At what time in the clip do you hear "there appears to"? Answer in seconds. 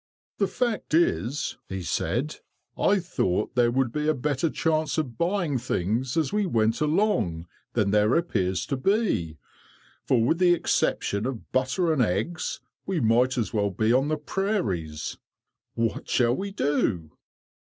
7.91-8.77